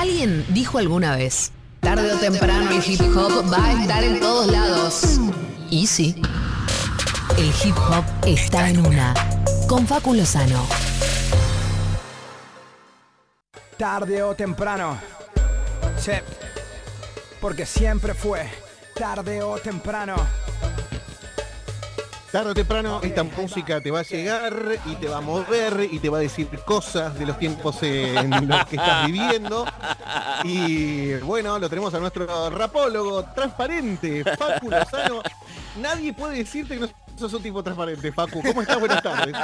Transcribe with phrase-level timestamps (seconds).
[0.00, 4.50] Alguien dijo alguna vez, tarde o temprano el hip hop va a estar en todos
[4.50, 5.20] lados.
[5.68, 6.22] Y sí,
[7.36, 9.12] el hip hop está en una.
[9.68, 10.66] Con Facu Lozano.
[13.76, 14.98] Tarde o temprano.
[17.38, 18.48] Porque siempre fue
[18.94, 20.16] tarde o temprano.
[22.32, 25.98] Tarde o temprano esta música te va a llegar y te va a mover y
[25.98, 29.66] te va a decir cosas de los tiempos en los que estás viviendo.
[30.44, 35.22] Y bueno, lo tenemos a nuestro rapólogo transparente, Facu Lozano.
[35.80, 38.40] Nadie puede decirte que no sos un tipo transparente, Facu.
[38.42, 38.78] ¿Cómo estás?
[38.78, 39.34] Buenas tardes.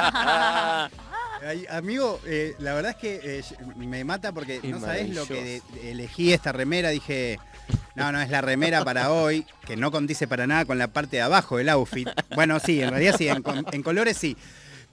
[1.47, 3.45] Ay, amigo, eh, la verdad es que eh,
[3.77, 6.91] me mata porque no sabés lo que de- elegí esta remera.
[6.91, 7.39] Dije,
[7.97, 11.17] no, no, es la remera para hoy, que no condice para nada con la parte
[11.17, 12.09] de abajo del outfit.
[12.35, 14.37] Bueno, sí, en realidad sí, en, colores sí,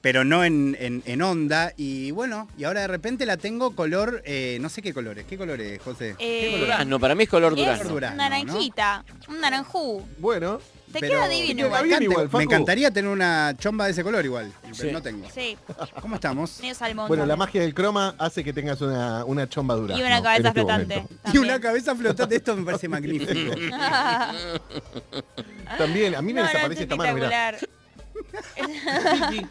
[0.01, 1.73] pero no en, en- en onda.
[1.77, 5.25] Y bueno, y ahora de repente la tengo color, eh, no sé qué colores.
[5.27, 6.15] ¿Qué colores, José?
[6.17, 6.67] ¿Qué Eh, colores?
[6.67, 7.89] Durazno, para mí es color Es durazno.
[7.89, 10.05] Durazno, naranjita, un naranjú.
[10.19, 10.59] Bueno,
[10.93, 11.83] Te Pero- queda divino igual.
[11.85, 14.91] bien Me igual, encantaría tener una chomba de ese color igual, pero Sí.
[14.91, 15.27] no tengo.
[15.33, 15.57] Sí,
[15.99, 16.61] ¿Cómo estamos?
[17.07, 19.97] bueno, la magia del croma hace que tengas una, una chomba dura.
[19.97, 21.03] Y una cabeza flotante.
[21.33, 23.33] Y una cabeza flotante, esto me parece magnífico.
[25.77, 27.49] También, a mí me No, no, desaparece es esta mano, mirá.
[27.49, 29.45] espectacular.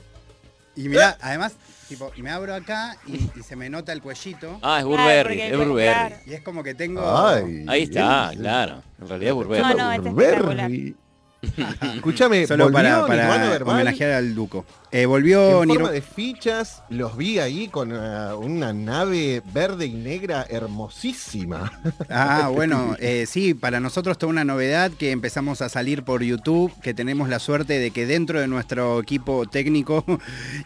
[0.75, 1.53] Y mirá, además,
[1.87, 4.59] tipo, me abro acá y, y se me nota el cuellito.
[4.63, 6.15] Ah, es Burberry, es Burberry.
[6.25, 7.03] Y es como que tengo.
[7.15, 8.41] Ay, Ahí está, bien.
[8.41, 8.83] claro.
[8.99, 9.63] En realidad es Burberry.
[9.63, 10.71] No, no, este es espectacular.
[10.71, 10.97] Burberry.
[11.97, 14.65] Escúchame, Solo para, para homenajear al Duco.
[14.93, 19.87] Eh, volvió en Nirv- forma de fichas, los vi ahí con eh, una nave verde
[19.87, 21.73] y negra hermosísima.
[22.11, 26.73] Ah, bueno, eh, sí, para nosotros toda una novedad que empezamos a salir por YouTube,
[26.83, 30.05] que tenemos la suerte de que dentro de nuestro equipo técnico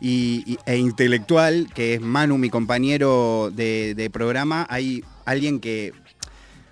[0.00, 5.92] y, y- e intelectual, que es Manu, mi compañero de, de programa, hay alguien que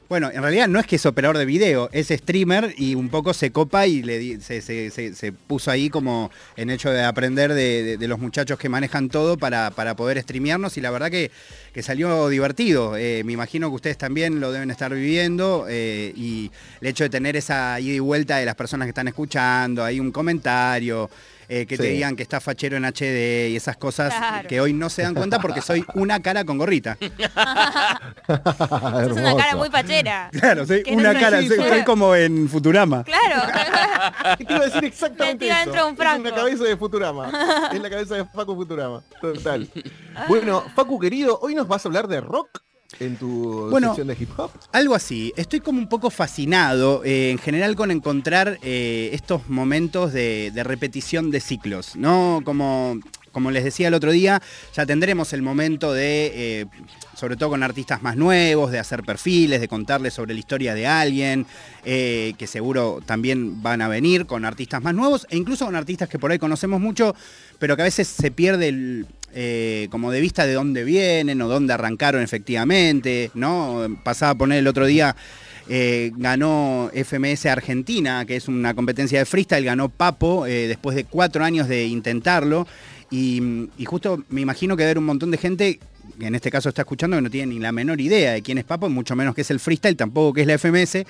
[0.08, 3.32] Bueno, en realidad no es que es operador de video, es streamer y un poco
[3.32, 4.02] se copa y
[4.40, 9.08] se, puso ahí como en hecho de aprender de, de- de los muchachos que manejan
[9.08, 10.76] todo para, para poder streamearnos.
[10.76, 11.30] Y la verdad que,
[11.74, 12.96] que salió divertido.
[12.96, 17.10] Eh, me imagino que ustedes también lo deben estar viviendo eh, y el hecho de
[17.10, 21.10] tener esa ida y vuelta de las personas que están escuchando, hay un comentario.
[21.46, 24.48] eh, que te digan que está fachero en HD y esas cosas Claro.
[24.48, 26.96] que hoy no se dan cuenta porque soy una cara con gorrita.
[27.02, 27.10] Es
[29.12, 30.30] una cara muy pachera.
[30.32, 33.04] Claro, soy no una cara, soy, como en Futurama.
[33.04, 33.42] Claro.
[34.38, 35.70] Te iba a decir exactamente Metida eso.
[35.72, 37.30] dentro de un Es una cabeza de Futurama.
[37.72, 39.02] Es la cabeza de Facu Futurama.
[39.20, 39.68] Total.
[40.28, 42.62] Bueno, Facu querido, hoy nos vas a hablar de rock
[43.00, 44.50] en tu Bueno, sección de hip hop.
[44.72, 45.32] Algo así.
[45.36, 50.64] Estoy como un poco fascinado eh, en general con encontrar eh, estos momentos de, de
[50.64, 52.42] repetición de ciclos, ¿no?
[52.44, 52.98] Como,
[53.32, 54.40] como les decía el otro día,
[54.74, 56.66] ya tendremos el momento de, eh,
[57.16, 60.86] sobre todo con artistas más nuevos, de hacer perfiles, de contarles sobre la historia de
[60.86, 61.46] alguien,
[61.82, 66.18] que seguro también van a venir con artistas más nuevos e incluso con artistas que
[66.18, 67.14] por ahí conocemos mucho,
[67.58, 69.06] pero que a veces se pierde el,
[69.36, 73.84] eh, como de vista de dónde vienen o dónde arrancaron efectivamente, ¿no?
[74.04, 75.16] Pasaba a poner el otro día,
[75.68, 81.04] eh, ganó FMS Argentina, que es una competencia de freestyle, ganó Papo eh, después de
[81.04, 82.68] cuatro años de intentarlo.
[83.10, 85.80] Y, justo me imagino que a haber un montón de gente
[86.18, 88.58] que en este caso está escuchando que no tiene ni la menor idea de quién
[88.58, 91.04] es Papo, mucho menos que es el freestyle, tampoco que es la FMS.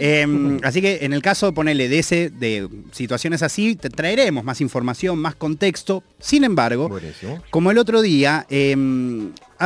[0.00, 4.60] Eh, así que en el caso, ponele de ese, de situaciones así, te traeremos más
[4.60, 6.02] información, más contexto.
[6.18, 7.42] Sin embargo, Buenísimo.
[7.50, 8.76] como el otro día, eh,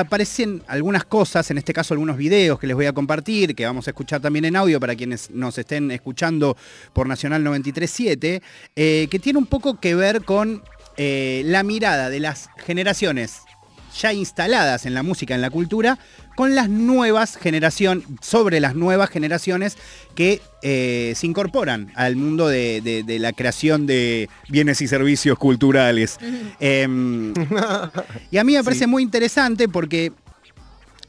[0.01, 3.87] aparecen algunas cosas, en este caso algunos videos que les voy a compartir, que vamos
[3.87, 6.57] a escuchar también en audio para quienes nos estén escuchando
[6.93, 8.43] por Nacional 937,
[8.77, 10.63] eh, que tiene un poco que ver con
[10.99, 13.41] eh, la mirada de las generaciones
[14.01, 15.99] ya instaladas en la música, en la cultura,
[16.37, 19.77] con las nuevas generaciones, sobre las nuevas generaciones
[20.15, 25.39] que eh, se incorporan al mundo de, de- de la creación de bienes y servicios
[25.39, 26.19] culturales.
[26.61, 27.33] Em,
[28.31, 30.13] y a mí me parece muy interesante porque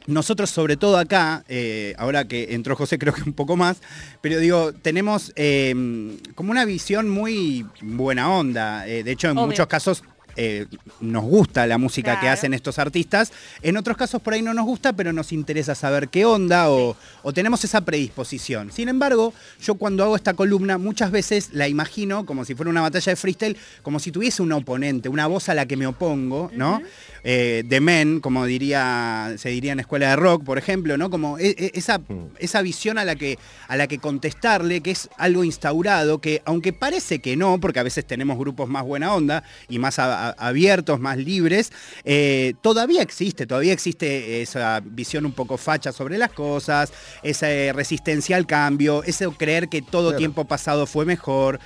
[0.06, 3.78] nosotros, sobre todo acá, eh, ahora que entró José creo que un poco más,
[4.22, 8.88] pero digo, tenemos em, como una visión muy buena onda.
[8.88, 9.48] Eh, de hecho, en Obvio.
[9.48, 10.02] muchos casos
[10.40, 10.66] eh,
[11.00, 13.32] nos gusta la música que hacen estos artistas.
[13.60, 16.96] En otros casos por ahí no nos gusta, pero nos interesa saber qué onda o,
[17.22, 18.70] o tenemos esa predisposición.
[18.72, 22.80] Sin embargo, yo cuando hago esta columna muchas veces la imagino como si fuera una
[22.82, 26.50] batalla de freestyle, como si tuviese un oponente, una voz a la que me opongo,
[26.54, 26.80] ¿no?
[27.24, 31.10] Eh, de men, como diría, se diría en escuela de rock, por ejemplo, ¿no?
[31.10, 32.00] Como e- e- esa,
[32.38, 36.72] esa visión a la, que, a la que contestarle, que es algo instaurado, que aunque
[36.72, 40.27] parece que no, porque a veces tenemos grupos más buena onda y más a- a-
[40.38, 41.72] abiertos, más libres,
[42.04, 46.92] eh, todavía existe, todavía existe esa visión un poco facha sobre las cosas,
[47.22, 50.18] esa eh, resistencia al cambio, ese creer que todo Claro.
[50.18, 51.60] tiempo pasado fue mejor.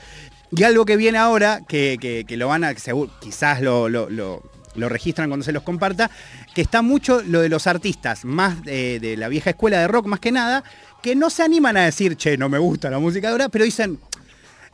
[0.54, 4.10] Y algo que viene ahora, que, que- que lo van a, seguro- quizás lo, lo-
[4.10, 4.42] lo-
[4.74, 6.10] lo registran cuando se los comparta,
[6.54, 10.06] que está mucho lo de los artistas, más de, de la vieja escuela de rock
[10.06, 10.64] más que nada,
[11.02, 13.64] que no se animan a decir, che, no me gusta la música de ahora, pero
[13.66, 13.98] dicen,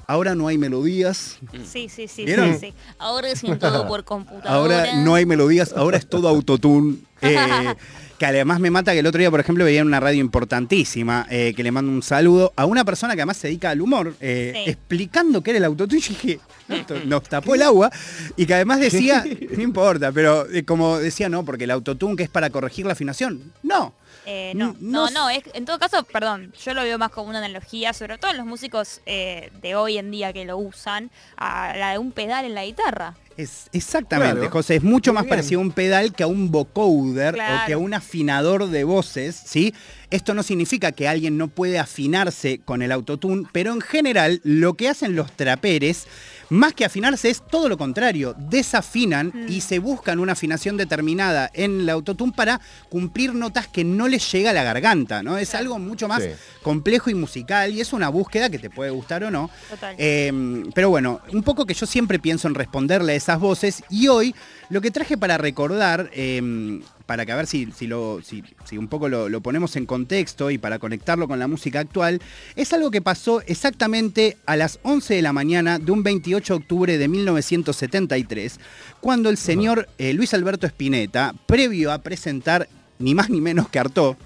[0.08, 1.38] ahora no hay melodías,
[1.70, 2.54] Sí, sí, sí, ¿Vieron?
[2.54, 2.74] sí, sí.
[2.98, 4.50] Ahora es en todo por computadora.
[4.52, 6.96] ahora no hay melodías, ahora es todo autotune.
[7.22, 7.74] eh,
[8.18, 11.26] que además me mata que el otro día, por ejemplo, veía en una radio importantísima,
[11.30, 14.14] eh, que le mando un saludo a una persona que además se dedica al humor,
[14.20, 14.70] eh, Sí.
[14.70, 16.00] explicando qué era el autotune.
[16.00, 16.40] Y dije,
[17.06, 17.90] nos tapó el agua.
[18.36, 19.24] Y que además decía,
[19.56, 22.92] no importa, pero eh, como decía, no, porque el autotune que es para corregir la
[22.94, 23.52] afinación.
[23.62, 23.94] No.
[24.30, 27.30] Eh, no, No no, no, es, en todo caso, perdón, yo lo veo más como
[27.30, 31.10] una analogía, sobre todo en los músicos eh, de hoy en día que lo usan,
[31.38, 33.14] a la de un pedal en la guitarra.
[33.38, 34.50] Es exactamente, Claro.
[34.50, 35.30] José, es mucho Muy más bien.
[35.30, 39.40] parecido a un pedal que a un vocoder o que a un afinador de voces,
[39.46, 39.72] ¿sí?
[40.10, 44.74] Esto no significa que alguien no puede afinarse con el autotune, pero en general lo
[44.74, 46.06] que hacen los traperes,
[46.50, 51.80] más que afinarse, es todo lo contrario, desafinan y se buscan una afinación determinada en
[51.82, 55.38] el autotune para cumplir notas que no les llega a la garganta, ¿no?
[55.38, 56.30] Es algo mucho más Sí.
[56.62, 59.50] complejo y musical y es una búsqueda que te puede gustar o no.
[59.70, 59.94] Total.
[59.98, 64.08] Eh, pero bueno, un poco que yo siempre pienso en responderle a esas voces y
[64.08, 64.34] hoy
[64.70, 68.76] lo que traje para recordar, eh, para que a ver si, si, lo, si, si
[68.76, 72.20] un poco lo, lo ponemos en contexto y para conectarlo con la música actual,
[72.54, 76.58] es algo que pasó exactamente a las 11 de la mañana de un 28 de
[76.58, 78.60] octubre de 1973,
[79.00, 82.68] cuando el señor eh, Luis Alberto Spinetta, previo a presentar
[82.98, 84.16] ni más ni menos que Artó,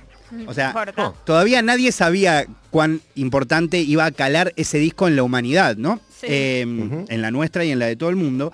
[0.46, 1.14] o sea, oh.
[1.24, 6.00] Todavía nadie sabía cuán importante iba a calar ese disco en la humanidad, ¿no?
[6.20, 6.26] Sí.
[6.28, 7.04] Eh, Ujú.
[7.08, 8.52] En la nuestra y en la de todo el mundo.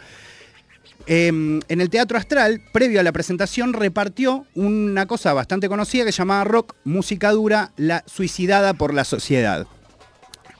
[1.10, 6.12] Eh, en el Teatro Astral, previo a la presentación, repartió una cosa bastante conocida que
[6.12, 9.66] se llamaba rock, música dura, la suicidada por la sociedad.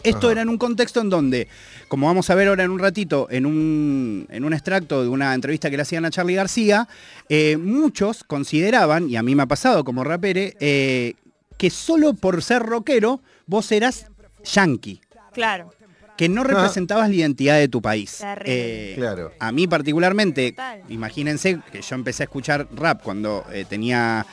[0.02, 0.32] Esto Ajá.
[0.32, 1.48] era en un contexto en donde,
[1.88, 5.34] como vamos a ver ahora en un ratito, en un, en un extracto de una
[5.34, 6.88] entrevista que le hacían a Charlie García,
[7.28, 11.14] eh, muchos consideraban, y a mí me ha pasado como rapere, eh,
[11.58, 14.06] que solo por ser rockero vos eras
[14.44, 15.02] yankee,
[15.32, 15.70] Claro.
[16.18, 18.20] Que no representabas la identidad de tu país.
[18.44, 19.32] Eh, Claro.
[19.38, 20.82] A mí particularmente, Total.
[20.88, 24.26] imagínense que yo empecé a escuchar rap cuando eh, tenía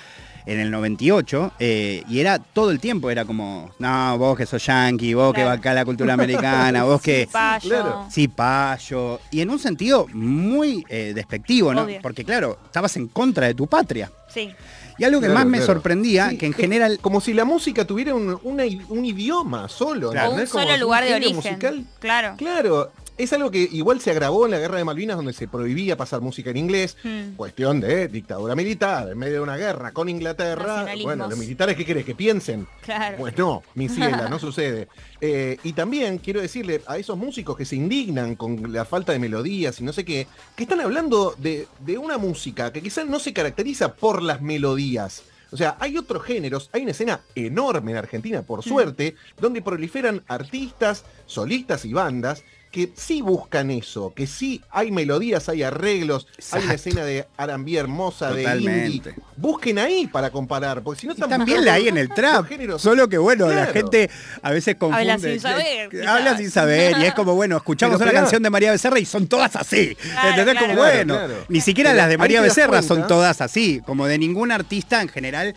[0.46, 4.66] en el 98 eh, y era todo el tiempo, era como, no, vos que sos
[4.66, 7.28] yankee, vos que va acá la cultura americana, vos que...
[7.32, 7.70] Payo.
[7.70, 8.06] claro.
[8.12, 9.20] Sí, payo.
[9.32, 11.84] Y en un sentido muy eh, despectivo, ¿no?
[11.84, 12.00] Obvio.
[12.02, 14.12] Porque claro, estabas en contra de tu patria.
[14.28, 14.52] Sí.
[14.98, 15.74] Y algo que Claro, más me claro.
[15.74, 17.00] sorprendía, Sí, que en general...
[17.02, 20.12] Como si la música tuviera un, una- un idioma solo.
[20.12, 20.32] Claro.
[20.32, 21.36] O un solo un lugar de origen.
[21.36, 21.86] musical.
[22.00, 22.36] Claro.
[22.38, 25.96] Claro, es algo que igual se agravó en la guerra de Malvinas donde se prohibía
[25.96, 26.98] pasar música en inglés.
[27.04, 27.36] Hmm.
[27.36, 30.86] Cuestión de dictadura militar, en medio de una guerra con Inglaterra.
[31.02, 32.06] Bueno, los militares, ¿qué querés?
[32.06, 32.68] Que piensen.
[32.82, 33.18] Claro.
[33.18, 34.88] Pues no, mi ciela, no sucede.
[35.22, 39.20] Eh, y también quiero decirle a esos músicos que se indignan con la falta de
[39.20, 43.20] melodías y no sé qué, que están hablando de, de una música que quizás no
[43.20, 45.24] se caracteriza por las melodías.
[45.52, 50.22] O sea, hay otros géneros, hay una escena enorme en Argentina, por suerte, donde proliferan
[50.28, 52.44] artistas, solistas y bandas
[52.76, 57.74] que sí buscan eso, que sí hay melodías, hay arreglos, hay una escena de R&B
[57.78, 58.60] hermosa, de indie.
[59.00, 59.16] Totalmente.
[59.38, 62.46] Busquen ahí para comparar, porque si no están también la hay en el trap.
[62.78, 64.10] Solo que bueno, la gente
[64.42, 65.10] a veces confunde.
[65.10, 66.08] Habla sin saber, que- quizás.
[66.16, 66.98] Habla sin saber.
[67.00, 69.96] Y es como, bueno, escuchamos Pero una canción de María Becerra y son todas así.
[69.96, 70.54] Claro, ¿Entendés?
[70.56, 70.68] claro.
[70.68, 71.46] Como, bueno, Claro, claro.
[71.48, 73.82] ni siquiera Pero las de María Becerra son todas así.
[73.86, 75.56] Como de ningún artista en general.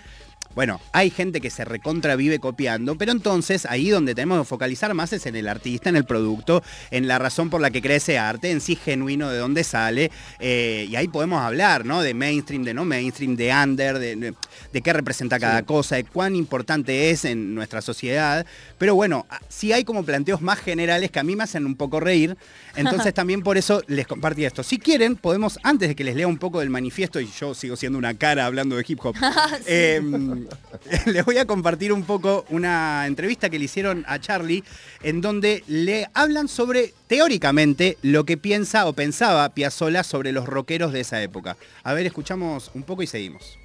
[0.59, 4.93] Bueno, hay gente que se recontra vive copiando, pero entonces ahí donde tenemos que focalizar
[4.93, 7.99] más es en el artista, en el producto, en la razón por la que cree
[7.99, 10.11] ese arte, en sí genuino de dónde sale,
[10.41, 12.03] eh, y ahí podemos hablar, ¿no?
[12.03, 14.35] De mainstream, de no mainstream, de under, de, de-
[14.73, 18.45] de qué representa cada cosa, de cuán importante es en nuestra sociedad.
[18.79, 22.01] Pero bueno, sí hay como planteos más generales que a mí me hacen un poco
[22.01, 22.37] reír,
[22.75, 24.65] entonces también por eso les compartí esto.
[24.65, 27.77] Si quieren, podemos, antes de que les lea un poco del manifiesto, y yo sigo
[27.77, 29.15] siendo una cara hablando de hip hop,
[29.67, 30.48] em,
[31.07, 34.65] les voy a compartir un poco una entrevista que le hicieron a Charlie,
[35.03, 40.93] en donde le hablan sobre, teóricamente, lo que piensa o pensaba Piazzolla sobre los rockeros
[40.93, 41.57] de esa época.
[41.83, 43.59] A ver, escuchamos un poco y seguimos.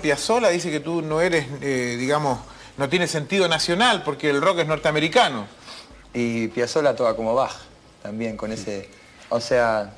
[0.00, 2.38] Piazzolla dice que tú no eres, eh, digamos,
[2.76, 5.46] no tienes sentido nacional porque el rock es norteamericano.
[6.14, 7.52] Y Piazzolla toca como Bach,
[8.02, 8.88] también con ese...
[9.28, 9.94] O sea,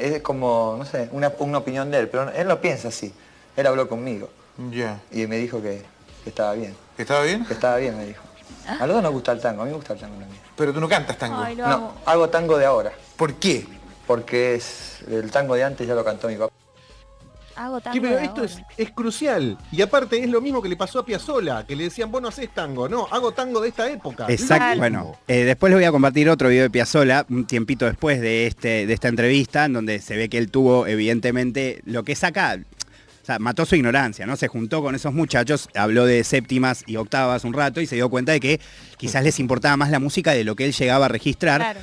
[0.00, 3.12] es como, no sé, una, una opinión de él, pero él no piensa así.
[3.56, 4.30] Él habló conmigo
[4.70, 5.00] Ya.
[5.12, 5.82] y me dijo que,
[6.24, 6.74] que estaba bien.
[6.96, 7.44] ¿Estaba bien?
[7.44, 8.22] Que estaba bien, me dijo.
[8.66, 10.40] A los dos nos gusta el tango, a mí me gusta el tango también.
[10.56, 11.38] Pero tú no cantas tango.
[11.38, 11.94] Ay, lo No, amo.
[12.04, 12.92] hago tango de ahora.
[13.16, 13.66] ¿Por qué?
[14.06, 16.50] porque es el tango de antes ya lo cantó mi papá.
[17.56, 18.66] Hago tango Sí, pero de esto es, ahora.
[18.78, 19.58] es crucial.
[19.70, 22.28] Y aparte es lo mismo que le pasó a Piazzolla, que le decían, vos no
[22.28, 22.88] haces tango.
[22.88, 24.24] No, hago tango de esta época.
[24.28, 24.64] Exacto.
[24.64, 24.78] Claro.
[24.78, 28.46] Bueno, eh, después les voy a compartir otro video de Piazzolla, un tiempito después de,
[28.46, 32.24] este, de esta entrevista, en donde se ve que él tuvo, evidentemente, lo que es
[32.24, 32.58] acá.
[33.28, 34.38] O sea, mató su ignorancia, ¿no?
[34.38, 38.08] Se juntó con esos muchachos, habló de séptimas y octavas un rato y se dio
[38.08, 38.58] cuenta de que
[38.96, 41.60] quizás les importaba más la música de lo que él llegaba a registrar.
[41.60, 41.80] Claro.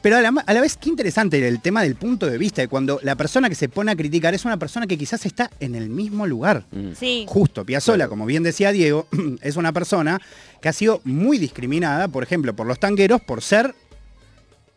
[0.00, 2.68] Pero a la, a la vez, qué interesante el tema del punto de vista, de
[2.68, 5.74] cuando la persona que se pone a criticar es una persona que quizás está en
[5.74, 6.64] el mismo lugar.
[6.70, 6.92] Mm.
[6.98, 7.26] Sí.
[7.28, 9.06] Justo, Piazzolla, como bien decía Diego,
[9.42, 10.22] es una persona
[10.62, 13.74] que ha sido muy discriminada, por ejemplo, por los tangueros por ser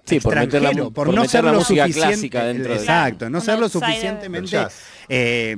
[0.06, 2.74] Sí, por meter la, por, por no meter ser la lo música suficiente, clásica dentro
[2.74, 2.80] de...
[2.80, 4.58] exacto, no ser lo suficientemente,
[5.10, 5.56] eh,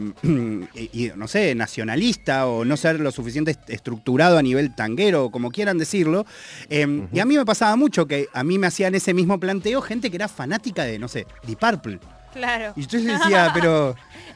[0.74, 5.30] y, y, no sé, nacionalista o no ser lo suficiente est- estructurado a nivel tanguero,
[5.32, 6.26] como quieran decirlo.
[6.70, 9.82] Eh, Y a mí me pasaba mucho que a mí me hacían ese mismo planteo
[9.82, 12.00] gente que era fanática de, no sé, Deep Purple.
[12.34, 12.74] Claro.
[12.76, 13.96] Y yo decía, pero,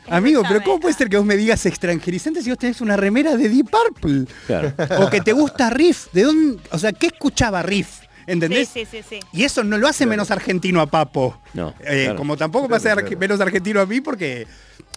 [0.10, 3.36] amigo, pero ¿cómo puede ser que vos me digas extranjerizante si vos tenés una remera
[3.38, 4.25] de Deep Purple?
[4.48, 4.74] Claro.
[5.06, 6.08] O que te gusta Riff.
[6.12, 6.62] ¿De dónde?
[6.72, 8.00] O sea, ¿qué escuchaba Riff?
[8.27, 8.69] ¿Entendés?
[8.69, 9.19] Sí, sí, sí, sí.
[9.33, 11.39] Y eso no lo hace menos argentino a Papo.
[11.53, 12.15] No, Eh, claro.
[12.17, 14.47] Como tampoco va a ser menos argentino a mí porque...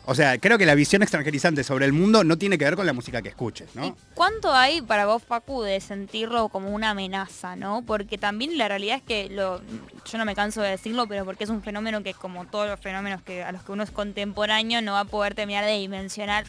[0.07, 2.85] O sea, creo que la visión extranjerizante sobre el mundo no tiene que ver con
[2.85, 3.97] la música que escuches, ¿Y ¿no?
[4.13, 7.83] cuánto hay para vos, Facu, de sentirlo como una amenaza, no?
[7.87, 9.63] Porque también la realidad es que lo,
[10.05, 12.79] yo no me canso de decirlo, pero porque es un fenómeno que como todos los
[12.81, 16.45] fenómenos que a los que uno es contemporáneo no va a poder terminar de dimensionar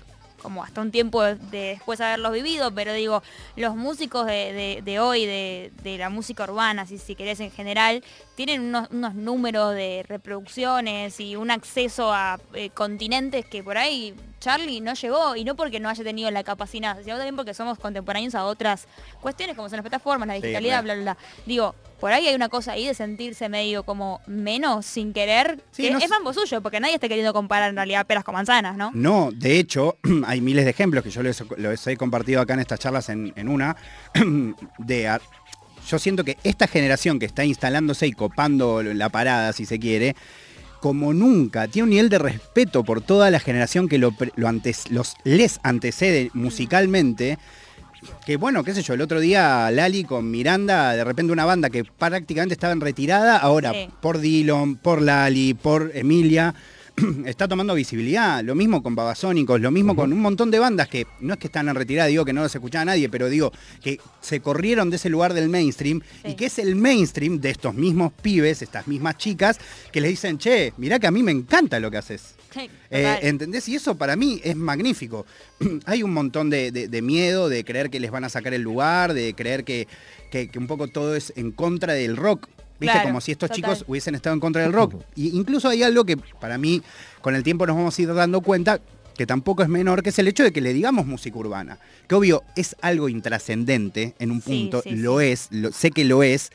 [0.46, 1.36] como hasta un tiempo de
[1.76, 3.24] después de haberlos vivido, pero digo,
[3.56, 8.04] los músicos de, de- de hoy, de, la música urbana, si, si querés en general,
[8.36, 14.14] tienen unos, unos números de reproducciones y un acceso a eh, continentes que por ahí
[14.40, 17.80] Charlie no llegó, y no porque no haya tenido la capacidad, sino también porque somos
[17.80, 18.88] contemporáneos a otras
[19.22, 20.84] cuestiones, como son las plataformas, la Sí, digitalidad, re.
[20.84, 21.18] bla, bla, bla.
[21.48, 25.84] Digo, por ahí hay una cosa ahí de sentirse medio como menos sin querer, Sí,
[25.84, 28.78] que no es mambo suyo, porque nadie está queriendo comparar en realidad peras con manzanas,
[28.78, 28.92] ¿no?
[28.94, 32.60] No, de hecho, hay miles de ejemplos que yo les, los he compartido acá en
[32.60, 33.76] estas charlas en, en una.
[34.78, 35.20] de,
[35.88, 40.16] yo siento que esta generación que está instalándose y copando la parada, si se quiere,
[40.80, 44.14] como nunca, tiene un nivel de respeto por toda la generación que lo
[44.46, 47.38] antes, los, les antecede musicalmente.
[48.26, 51.70] Que bueno, qué sé yo, el otro día Lali con Miranda, de repente una banda
[51.70, 53.88] que prácticamente estaba en retirada, ahora Sí.
[54.02, 56.54] por Dillon, por Lali, por Emilia,
[57.26, 58.42] está tomando visibilidad.
[58.44, 61.48] Lo mismo con Babasónicos, lo mismo con un montón de bandas que no es que
[61.48, 63.52] están en retirada, digo que no los escuchaba nadie, pero digo
[63.84, 66.30] que se corrieron de ese lugar del mainstream Sí.
[66.32, 69.60] y que es el mainstream de estos mismos pibes, estas mismas chicas,
[69.92, 72.35] que les dicen, che, mirá que a mí me encanta lo que haces.
[72.56, 73.20] Sí, Eh.
[73.22, 73.68] ¿Entendés?
[73.70, 75.26] Y eso para mí es magnífico.
[75.86, 78.62] Hay un montón de, de- de miedo, de creer que les van a sacar el
[78.62, 79.88] lugar, de creer que,
[80.32, 82.48] que- que un poco todo es en contra del rock.
[82.80, 82.92] ¿Viste?
[82.94, 83.56] Claro, Como si estos total.
[83.76, 84.96] chicos hubiesen estado en contra del rock.
[85.16, 86.82] Y incluso hay algo que para mí,
[87.22, 88.82] con el tiempo nos vamos a ir dando cuenta,
[89.18, 91.78] que tampoco es menor, que es el hecho de que le digamos música urbana.
[92.08, 96.22] Que obvio es algo intrascendente en un punto, sí, lo es, lo- sé que lo
[96.22, 96.52] es.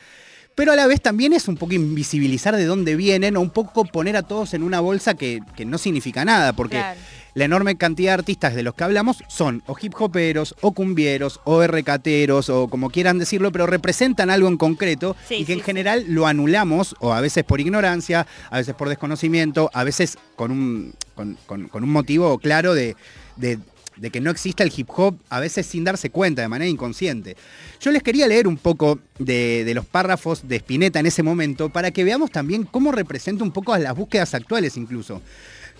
[0.61, 3.83] Pero a la vez también es un poco invisibilizar de dónde vienen o un poco
[3.83, 6.99] poner a todos en una bolsa que, que no significa nada, porque Claro.
[7.33, 11.39] la enorme cantidad de artistas de los que hablamos son o hip hoperos, o cumbieros,
[11.45, 15.51] o RKteros, o como quieran decirlo, pero representan algo en concreto Sí, y que sí,
[15.53, 15.65] en sí.
[15.65, 20.51] general lo anulamos, o a veces por ignorancia, a veces por desconocimiento, a veces con
[20.51, 22.95] un, con, con- con un motivo claro de,
[23.35, 23.57] de-
[23.97, 27.35] de que no exista el hip hop, a veces sin darse cuenta, de manera inconsciente.
[27.79, 31.91] Yo les quería leer un poco de, los párrafos de Spinetta en ese momento para
[31.91, 35.21] que veamos también cómo representa un poco a las búsquedas actuales incluso.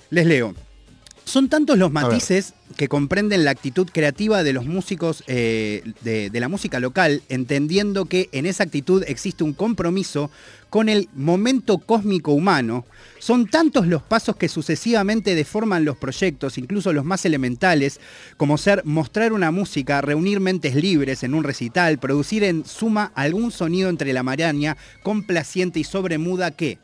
[0.10, 0.54] Les leo.
[1.32, 6.40] Son tantos los matices que comprenden la actitud creativa de los músicos eh, de, de
[6.42, 10.30] la música local, entendiendo que en esa actitud existe un compromiso
[10.70, 12.86] con el momento cósmico humano.
[13.20, 18.02] Son tantos los pasos que sucesivamente deforman los proyectos, incluso los más elementales,
[18.36, 23.52] como ser mostrar una música, reunir mentes libres en un recital, producir en suma algún
[23.52, 26.78] sonido entre la maraña, complaciente y sobremuda que,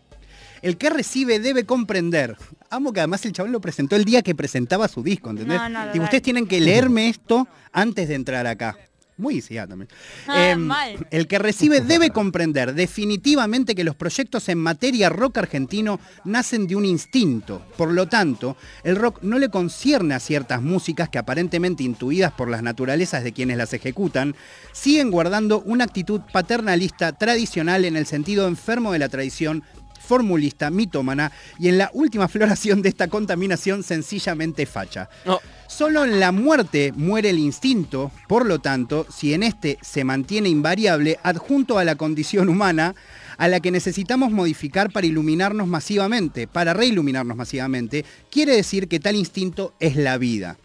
[0.62, 2.38] el que recibe debe comprender.
[2.70, 5.58] Amo que además el chabón lo presentó el día que presentaba su disco, ¿entendés?
[5.58, 8.78] No, no, y ustedes tienen que leerme esto antes de entrar acá.
[9.20, 9.90] Muy sí, también.
[10.28, 11.08] Ah, Em, mal.
[11.10, 16.76] el que recibe debe comprender definitivamente que los proyectos en materia rock argentino nacen de
[16.76, 17.66] un instinto.
[17.78, 22.48] Por lo tanto, el rock no le concierne a ciertas músicas que aparentemente intuidas por
[22.48, 24.36] las naturalezas de quienes las ejecutan,
[24.72, 29.64] siguen guardando una actitud paternalista tradicional en el sentido enfermo de la tradición
[30.00, 35.10] formulista, mitómana y en la última floración de esta contaminación sencillamente facha.
[35.26, 35.40] No.
[35.68, 40.48] Solo en la muerte muere el instinto, por lo tanto, si en este se mantiene
[40.48, 42.96] invariable, adjunto a la condición humana,
[43.38, 49.16] a la que necesitamos modificar para iluminarnos masivamente, para reiluminarnos masivamente, quiere decir que tal
[49.16, 50.58] instinto es la vida.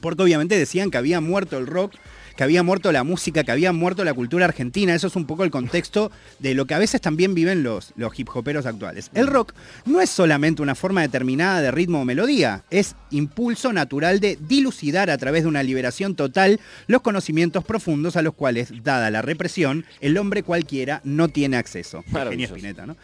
[0.00, 1.94] Porque obviamente decían que había muerto el rock,
[2.40, 4.94] que había muerto la música, que había muerto la cultura argentina.
[4.94, 8.18] Eso es un poco el contexto de lo que a veces también viven los, los
[8.18, 9.10] hip hoperos actuales.
[9.12, 9.52] El rock
[9.84, 15.10] no es solamente una forma determinada de ritmo o melodía, es impulso natural de dilucidar
[15.10, 19.84] a través de una liberación total los conocimientos profundos a los cuales, dada la represión,
[20.00, 22.04] el hombre cualquiera no tiene acceso.
[22.10, 22.54] Maravilloso.
[22.54, 22.96] Spinetta, ¿no?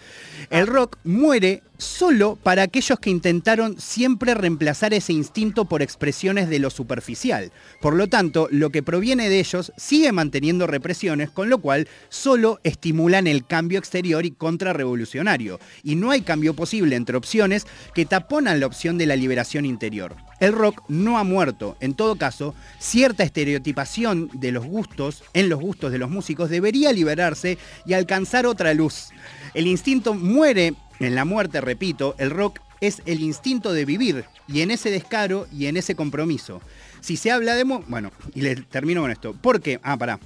[0.48, 6.58] El rock muere solo para aquellos que intentaron siempre reemplazar ese instinto por expresiones de
[6.58, 7.52] lo superficial.
[7.80, 12.60] Por lo tanto, lo que proviene de ellos sigue manteniendo represiones, con lo cual solo
[12.64, 15.58] estimulan el cambio exterior y contrarrevolucionario.
[15.82, 20.16] Y no hay cambio posible entre opciones que taponan la opción de la liberación interior.
[20.40, 21.76] El rock no ha muerto.
[21.80, 26.92] En todo caso, cierta estereotipación de los gustos, en los gustos de los músicos, debería
[26.92, 29.08] liberarse y alcanzar otra luz.
[29.54, 34.60] El instinto muere en la muerte, repito, el rock es el instinto de vivir y
[34.60, 36.60] en ese descaro y en ese compromiso.
[37.00, 37.64] Si se habla de...
[37.64, 39.32] Bueno, y le termino con esto.
[39.34, 39.80] ¿Por qué?
[39.82, 40.18] Ah, pará.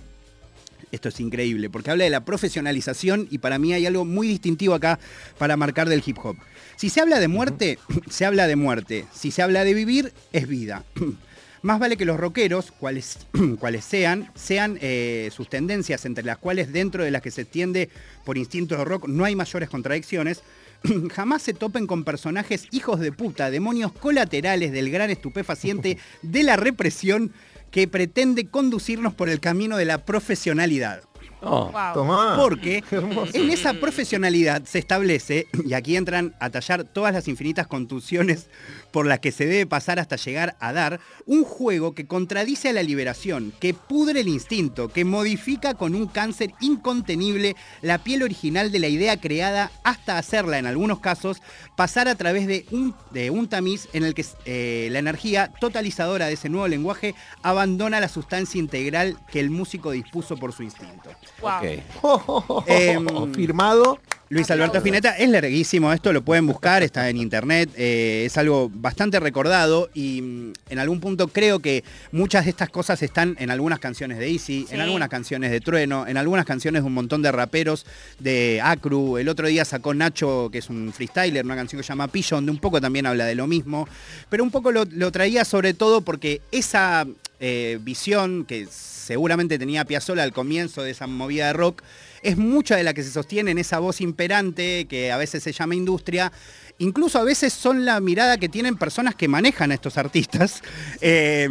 [0.92, 4.74] Esto es increíble, porque habla de la profesionalización y para mí hay algo muy distintivo
[4.74, 4.98] acá
[5.38, 6.36] para marcar del hip hop.
[6.76, 7.78] Si se habla de muerte,
[8.10, 9.06] se habla de muerte.
[9.12, 10.84] Si se habla de vivir, es vida.
[11.62, 13.18] Más vale que los rockeros, cuales,
[13.60, 17.90] cuales sean, sean eh, sus tendencias entre las cuales dentro de las que se extiende
[18.24, 20.42] por instinto de rock no hay mayores contradicciones,
[21.12, 26.56] jamás se topen con personajes hijos de puta, demonios colaterales del gran estupefaciente de la
[26.56, 27.32] represión
[27.70, 31.02] que pretende conducirnos por el camino de la profesionalidad.
[31.42, 31.94] Oh, Wow.
[31.94, 32.36] Tomá.
[32.36, 32.82] Porque
[33.32, 38.48] en esa profesionalidad se establece, y aquí entran a tallar todas las infinitas contusiones
[38.90, 42.72] por las que se debe pasar hasta llegar a dar, un juego que contradice a
[42.72, 48.72] la liberación, que pudre el instinto, que modifica con un cáncer incontenible la piel original
[48.72, 51.40] de la idea creada hasta hacerla, en algunos casos,
[51.76, 56.26] pasar a través de un, de un tamiz en el que eh, la energía totalizadora
[56.26, 61.10] de ese nuevo lenguaje abandona la sustancia integral que el músico dispuso por su instinto.
[61.40, 62.64] Wow.
[62.66, 63.98] Em, Firmado.
[64.32, 68.70] Luis Alberto Spinetta, es larguísimo esto, lo pueden buscar, está en internet, eh, es algo
[68.72, 73.50] bastante recordado y mm, en algún punto creo que muchas de estas cosas están en
[73.50, 74.74] algunas canciones de Easy, Sí.
[74.74, 77.84] en algunas canciones de Trueno, en algunas canciones de un montón de raperos
[78.20, 79.18] de Acru.
[79.18, 82.36] El otro día sacó Nacho, que es un freestyler, una canción que se llama Pillo,
[82.36, 83.88] donde un poco también habla de lo mismo,
[84.28, 87.04] pero un poco lo, lo traía sobre todo porque esa
[87.40, 91.82] eh, visión que seguramente tenía Piazzolla al comienzo de esa movida de rock,
[92.22, 95.52] es mucha de la que se sostiene en esa voz imperante que a veces se
[95.52, 96.32] llama industria.
[96.78, 100.62] Incluso a veces son la mirada que tienen personas que manejan a estos artistas.
[101.02, 101.48] Eh,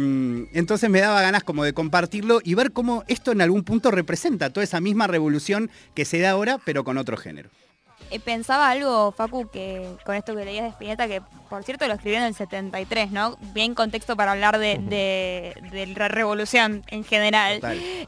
[0.52, 4.50] entonces me daba ganas como de compartirlo y ver cómo esto en algún punto representa
[4.50, 7.50] toda esa misma revolución que se da ahora, pero con otro género.
[8.10, 11.94] Eh, pensaba algo, Facu, que con esto que leías de Spinetta, que por cierto lo
[11.94, 13.36] escribió en el 73, ¿no?
[13.52, 17.60] Bien contexto para hablar de, de- de la revolución en general.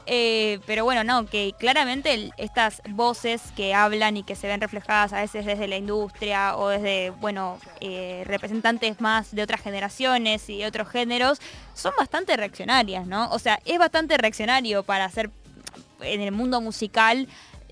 [0.05, 4.59] Eh, pero bueno, no, que claramente el- estas voces que hablan y que se ven
[4.61, 10.49] reflejadas a veces desde la industria o desde, bueno, eh, representantes más de otras generaciones
[10.49, 11.39] y de otros géneros,
[11.73, 13.29] son bastante reaccionarias, ¿no?
[13.31, 15.29] O sea, es bastante reaccionario para hacer
[16.01, 17.29] en el mundo musical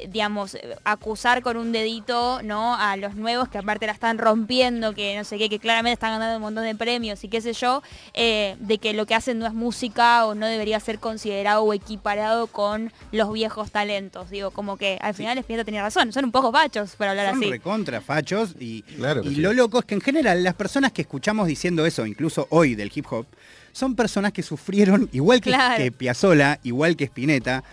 [0.10, 2.76] digamos, eh, acusar con un dedito, ¿no?
[2.76, 6.12] A los nuevos que aparte la están rompiendo, que no sé qué, que claramente están
[6.12, 7.82] ganando un montón de premios y qué sé yo,
[8.14, 11.74] eh, de que lo que hacen no es música o no debería ser considerado o
[11.74, 14.30] equiparado con los viejos talentos.
[14.30, 17.40] Digo, como que al final Spinetta tenía razón, son un poco bachos para hablar Son
[17.40, 17.50] así.
[17.50, 19.42] recontra fachos y, Claro y sí.
[19.42, 22.92] lo loco es que en general las personas que escuchamos diciendo eso, incluso hoy del
[22.94, 23.26] hip hop,
[23.74, 25.78] son personas que sufrieron, igual que, Claro.
[25.78, 27.64] que Piazzolla, igual que Spinetta,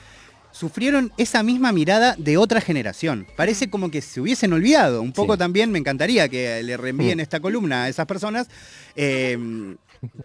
[0.58, 3.26] sufrieron esa misma mirada de otra generación.
[3.36, 5.00] Parece como que se hubiesen olvidado.
[5.02, 5.38] Un poco Sí.
[5.38, 8.48] también me encantaría que le reenvíen esta columna a esas personas.
[8.96, 9.38] eh,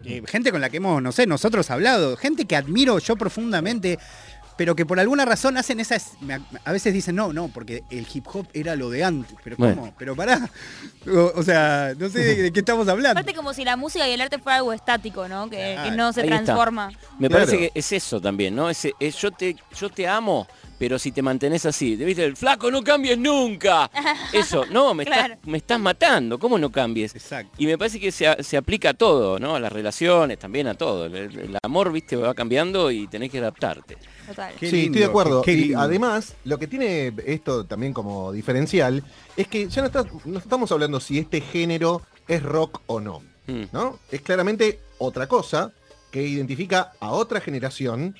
[0.06, 3.98] eh, gente con la que hemos, no sé, nosotros hablado, gente que admiro yo profundamente,
[4.58, 6.12] pero que por alguna razón hacen esas.
[6.66, 9.36] A veces dicen, no, no, porque el hip hop era lo de antes.
[9.44, 9.76] Pero ¿cómo?
[9.76, 9.94] Bueno.
[9.98, 10.50] Pero pará.
[11.08, 13.20] O, o sea, no sé de, de qué estamos hablando.
[13.20, 15.50] Aparte como si la música y el arte fuera algo estático, ¿no?
[15.50, 16.44] Que, no se está.
[16.44, 16.90] transforma.
[17.20, 17.46] Me Claro.
[17.46, 18.70] parece que es eso también, ¿no?
[18.70, 20.48] Ese, es yo te, yo te amo,
[20.84, 22.26] pero si te mantenés así, ¿te ¿viste?
[22.26, 23.90] El flaco no cambies nunca.
[24.34, 25.36] Eso, no, me, Claro.
[25.36, 27.16] estás, me estás matando, ¿cómo no cambies?
[27.16, 27.54] Exacto.
[27.58, 29.56] Y me parece que se, aplica a todo, ¿no?
[29.56, 31.06] A las relaciones, también a todo.
[31.06, 33.96] El, el amor, viste, va cambiando y tenés que adaptarte.
[34.28, 34.54] Total.
[34.60, 35.42] Sí, estoy de acuerdo.
[35.42, 39.06] qué- qué y además, lo que tiene esto también como diferencial
[39.38, 43.22] es que ya no, está- no estamos hablando si este género es rock o no.
[43.48, 43.64] Mm.
[43.72, 44.00] ¿no?
[44.12, 45.72] Es claramente otra cosa
[46.12, 48.16] que identifica a otra generación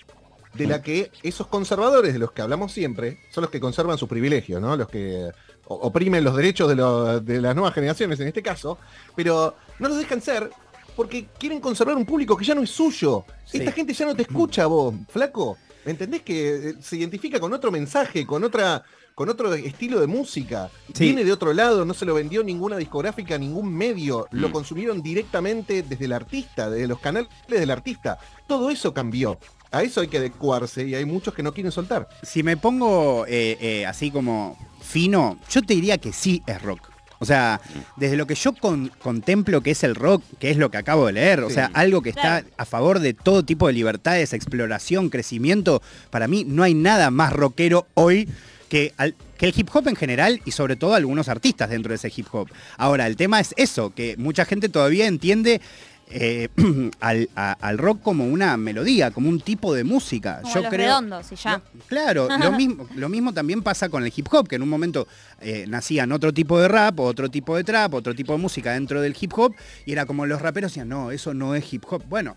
[0.54, 4.08] de la que esos conservadores de los que hablamos siempre son los que conservan sus
[4.10, 4.76] privilegios, ¿no?
[4.78, 5.30] Los que
[5.66, 8.78] oprimen los derechos de, lo- de las nuevas generaciones en este caso,
[9.16, 10.50] pero no los dejan ser
[10.96, 13.26] porque quieren conservar un público que ya no es suyo.
[13.46, 13.58] Sí.
[13.58, 15.58] Esta gente ya no te escucha vos, flaco.
[15.86, 18.84] ¿Entendés que eh, se identifica con otro mensaje, con otra
[19.16, 20.70] con otro estilo de música?
[20.94, 21.06] Sí.
[21.06, 24.52] Viene de otro lado, no se lo vendió ninguna discográfica, ningún medio, lo Mm.
[24.52, 28.18] consumieron directamente desde el artista, desde los canales del artista.
[28.48, 29.38] Todo eso cambió.
[29.74, 32.08] A eso hay que adecuarse y hay muchos que no quieren soltar.
[32.22, 36.90] Si me pongo eh, eh, así como fino, yo te diría que sí es rock.
[37.20, 37.60] O sea,
[37.96, 41.06] desde lo que yo con- contemplo que es el rock, que es lo que acabo
[41.08, 45.10] de leer, o sea, algo que está a favor de todo tipo de libertades, exploración,
[45.10, 45.82] crecimiento,
[46.12, 48.28] para mí no hay nada más rockero hoy
[48.70, 51.96] que, al- que el hip hop en general y sobre todo algunos artistas dentro de
[51.96, 52.50] ese hip hop.
[52.78, 55.62] Ahora, el tema es eso, que mucha gente todavía entiende
[56.10, 56.50] eh,
[57.00, 60.42] al, a- al rock como una melodía, como un tipo de música.
[60.42, 61.58] Como yo los creo, redondos y ya.
[61.58, 64.70] no, claro, lo mismo, lo mismo también pasa con el hip hop, que en un
[64.70, 65.08] momento
[65.42, 69.02] eh, nacían otro tipo de rap, otro tipo de trap, otro tipo de música dentro
[69.02, 72.04] del hip hop, y era como los raperos decían, no, eso no es hip hop.
[72.08, 72.36] Bueno,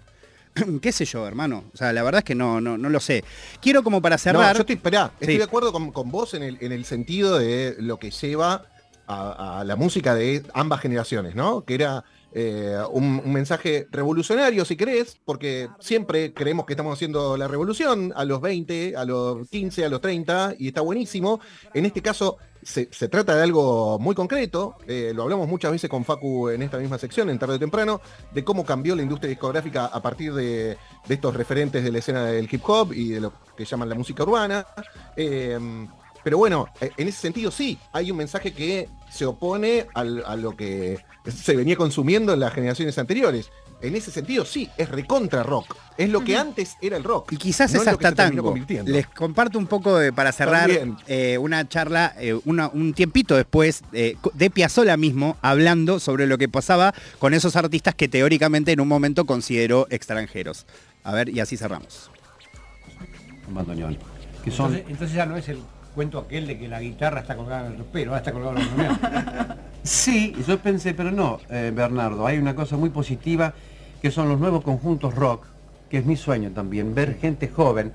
[0.80, 1.64] qué sé yo, hermano.
[1.74, 3.24] O sea, la verdad es que no, no, no lo sé.
[3.60, 4.54] Quiero como para No, cerrar.
[4.54, 5.38] yo estoy, esperá, estoy Sí.
[5.38, 8.64] de acuerdo con, con vos en el, en el sentido de lo que lleva
[9.06, 11.64] a, a la música de ambas generaciones, ¿no?
[11.64, 17.48] Que era eh, un, mensaje revolucionario, si querés, porque siempre creemos que estamos haciendo la
[17.48, 21.40] revolución a los 20, a los 15, a los 30, y está buenísimo.
[21.72, 26.04] En este caso se, trata de algo muy concreto, eh, lo hablamos muchas veces con
[26.04, 28.00] Facu en esta misma sección, en tarde o temprano,
[28.32, 32.24] de cómo cambió la industria discográfica a partir de, de estos referentes de la escena
[32.24, 34.66] del hip hop y de lo que llaman la música urbana.
[35.16, 35.58] Eh,
[36.26, 40.34] pero bueno, eh, en ese sentido sí, hay un mensaje que se opone al- a
[40.34, 43.48] lo que se venía consumiendo en las generaciones anteriores.
[43.80, 45.76] En ese sentido sí, es recontra rock.
[45.96, 47.30] Es lo que antes era el rock.
[47.30, 48.42] Y quizás no es hasta tango.
[48.42, 48.90] convirtiendo.
[48.90, 50.68] Les comparto un poco de- para cerrar
[51.06, 56.38] eh, una charla, eh, una- un tiempito después, eh, de Piazzolla mismo, hablando sobre lo
[56.38, 60.66] que pasaba con esos artistas que teóricamente en un momento consideró extranjeros.
[61.04, 62.10] A ver, y así cerramos.
[63.46, 63.96] un bandoneón.
[64.42, 65.58] Que son, Entonces, entonces ya no es el
[65.96, 68.68] cuento aquel de que la guitarra está colgada en el ropero, está colgada en el
[68.68, 69.56] bandoneón.
[69.82, 73.54] Sí, yo pensé, pero no, eh, Bernardo, hay una cosa muy positiva
[74.02, 75.46] que son los nuevos conjuntos rock,
[75.88, 77.92] que es mi sueño también, ver gente joven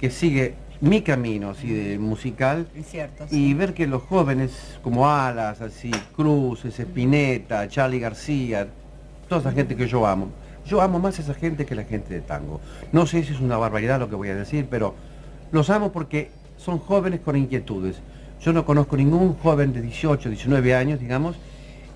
[0.00, 3.26] que sigue mi camino así de musical Es cierto.
[3.30, 8.66] y ver que los jóvenes como Alas, así, Cruces, Spinetta, Charlie García,
[9.28, 10.28] toda esa gente que yo amo.
[10.64, 12.62] Yo amo más a esa gente que la gente de tango.
[12.92, 14.94] No sé si es una barbaridad lo que voy a decir, pero
[15.52, 17.96] los amo porque son jóvenes con inquietudes.
[18.40, 21.36] Yo no conozco ningún joven de 18, 19 años, digamos,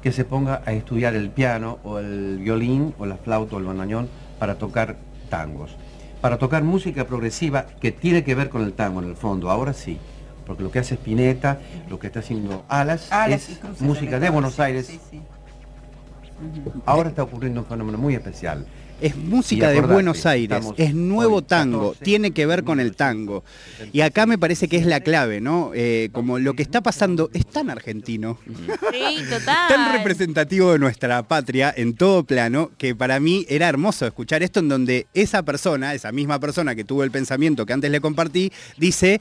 [0.03, 3.67] que se ponga a estudiar el piano o el violín o la flauta o el
[3.67, 4.97] bandoneón para tocar
[5.29, 5.77] tangos.
[6.21, 9.73] Para tocar música progresiva que tiene que ver con el tango en el fondo, ahora
[9.73, 9.99] sí.
[10.47, 14.87] Porque lo que hace Spinetta, lo que está haciendo Alas, es música de Buenos Aires.
[14.87, 15.21] sí, sí.
[16.87, 18.67] Ahora está ocurriendo un fenómeno muy especial.
[19.01, 23.45] Es música de Buenos Aires, es nuevo tango, 14, tiene que ver con el tango.
[23.93, 25.71] Y acá me parece que es la clave, ¿no?
[25.75, 29.69] Eh, como lo que está pasando es tan argentino, Sí, total.
[29.69, 34.61] tan representativo de nuestra patria en todo plano, que para mí era hermoso escuchar esto
[34.61, 38.53] en donde esa persona, esa misma persona que tuvo el pensamiento que antes le compartí,
[38.77, 39.21] dice...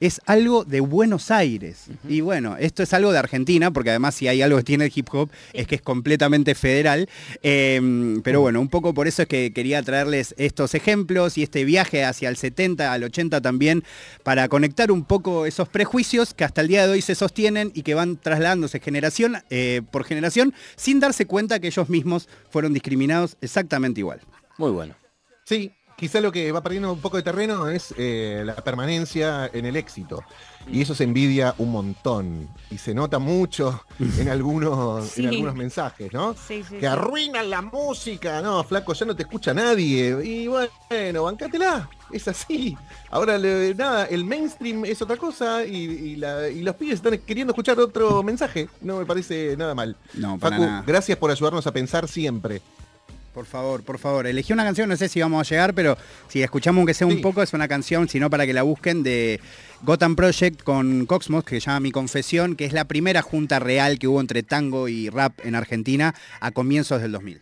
[0.00, 1.84] Es algo de Buenos Aires.
[2.08, 4.92] Y bueno, esto es algo de Argentina, porque además si hay algo que tiene el
[4.94, 7.06] hip hop es que es completamente federal.
[7.42, 11.64] Eh, pero bueno, un poco por eso es que quería traerles estos ejemplos y este
[11.64, 13.84] viaje hacia el 70, al 80 también,
[14.22, 17.82] para conectar un poco esos prejuicios que hasta el día de hoy se sostienen y
[17.82, 23.36] que van trasladándose generación eh, por generación sin darse cuenta que ellos mismos fueron discriminados
[23.42, 24.20] exactamente igual.
[24.56, 24.94] Muy bueno.
[25.44, 29.66] Sí, quizá lo que va perdiendo un poco de terreno es eh, la permanencia en
[29.66, 30.24] el éxito.
[30.70, 32.48] Y eso se envidia un montón.
[32.70, 33.84] Y se nota mucho
[34.18, 35.22] en algunos, Sí.
[35.22, 36.34] en algunos mensajes, ¿no?
[36.34, 36.86] Sí, sí, que sí.
[36.86, 38.40] arruinan la música.
[38.42, 40.18] No, flaco, ya no te escucha nadie.
[40.24, 41.88] Y bueno, bancátela.
[42.10, 42.76] Es así.
[43.10, 47.16] Ahora, le- nada, el mainstream es otra cosa y, y la- y los pibes están
[47.18, 48.68] queriendo escuchar otro mensaje.
[48.80, 49.96] No me parece nada mal.
[50.14, 50.84] No, para Facu, nada.
[50.86, 52.62] gracias por ayudarnos a pensar siempre.
[53.32, 54.26] Por favor, por favor.
[54.26, 55.96] Elegí una canción, no sé si vamos a llegar, pero
[56.28, 57.20] si escuchamos aunque sea un Sí.
[57.22, 59.40] poco, es una canción, sino para que la busquen, de
[59.82, 63.98] Gotham Project con Coxmos, que se llama Mi Confesión, que es la primera junta real
[64.00, 67.40] que hubo entre tango y rap en Argentina a comienzos del 2000.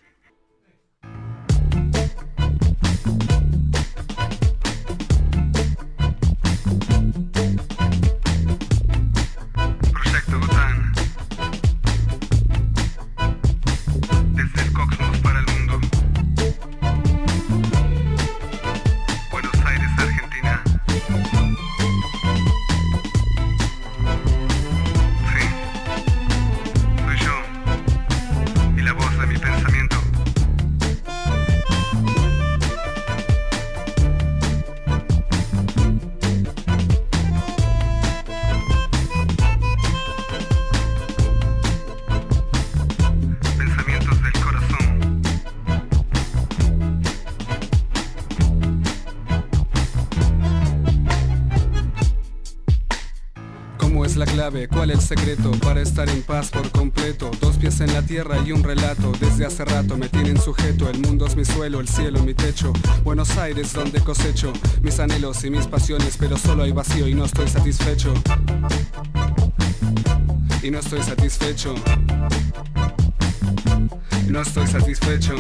[54.59, 54.69] Clave?
[54.69, 55.51] ¿Cuál el secreto?
[55.63, 57.31] Para estar en paz por completo.
[57.41, 59.13] Dos pies en la tierra y un relato.
[59.21, 60.89] Desde hace rato me tienen sujeto.
[60.89, 62.73] El mundo es mi suelo, el cielo mi techo.
[63.05, 67.25] Buenos Aires donde cosecho Mis anhelos y mis pasiones Pero solo hay vacío y no
[67.25, 68.13] estoy satisfecho.
[70.63, 71.75] Y no estoy satisfecho.
[74.29, 75.35] No estoy satisfecho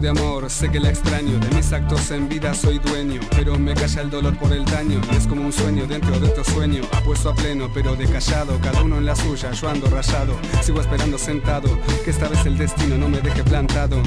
[0.00, 1.38] de amor, sé que la extraño.
[1.38, 5.00] De mis actos en vida soy dueño Pero me calla el dolor por el daño.
[5.12, 6.82] Y es como un sueño dentro de otro sueño.
[6.92, 10.80] Apuesto a pleno pero de callado Cada uno en la suya, yo ando rayado Sigo
[10.80, 11.68] esperando sentado
[12.04, 14.02] Que esta vez el destino no me deje plantado.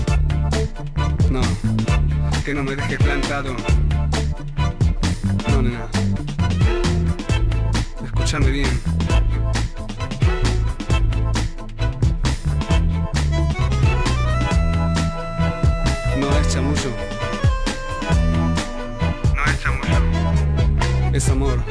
[1.29, 1.41] No,
[2.43, 3.55] que no me deje plantado.
[5.49, 5.87] No, nena.
[8.03, 8.92] Escúchame bien
[16.85, 16.91] No
[19.45, 19.99] es chamullo.
[21.13, 21.63] Es amor.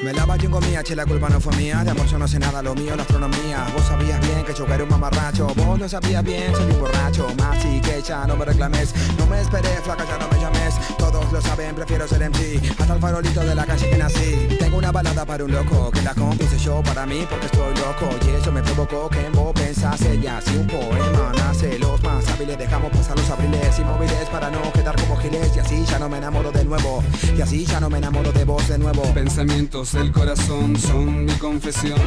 [0.00, 1.82] Me lava yo comía, che, la culpa no fue mía.
[1.84, 3.66] De amor yo no sé nada, lo mío la astronomía.
[3.74, 5.46] Vos sabías bien que yo era un mamarracho.
[5.54, 7.26] Vos lo sabías bien, soy un borracho.
[7.38, 8.94] Más y que ya no me reclames.
[9.18, 10.74] No me esperé, flaca, ya no me llames.
[10.98, 14.56] Todos lo saben, prefiero ser MC Hasta el farolito de la calle que nací.
[14.58, 18.08] Tengo una balada para un loco Que la compuse yo para mí porque estoy loco.
[18.26, 22.26] Y eso me provocó que en vos pensase ya Si un poema nace, los más
[22.28, 25.54] hábiles Dejamos pasar los abriles inmóviles Para no quedar como giles.
[25.54, 27.02] Y así ya no me enamoro de nuevo.
[27.36, 29.02] Y así ya no me enamoro de vos de nuevo.
[29.14, 32.00] Pensamientos del corazón son mi confesión.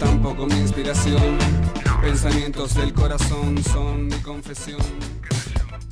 [0.00, 1.36] Tampoco mi inspiración.
[2.00, 4.80] Pensamientos del corazón son mi confesión.